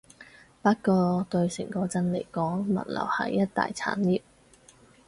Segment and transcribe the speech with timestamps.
[0.63, 4.19] 不過對整個鎮嚟講，物流係一大產業